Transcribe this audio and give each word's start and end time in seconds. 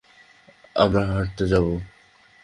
আমরা 0.75 1.01
হাঁটতে 1.11 1.43
যাবো। 1.47 1.73